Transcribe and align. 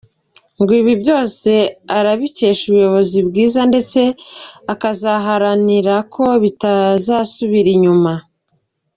Ngo 0.59 0.71
ibi 0.81 0.93
byose 1.01 1.51
arabikesha 1.97 2.63
ubuyobozi 2.67 3.17
bwiza 3.27 3.59
ndetse 3.71 4.01
akazaharanira 4.73 5.95
ko 6.13 6.23
bitazasubira 6.43 7.69
inyuma. 7.75 8.11